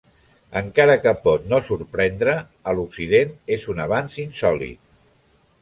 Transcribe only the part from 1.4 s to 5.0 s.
no sorprendre a l'Occident, és un avanç insòlit.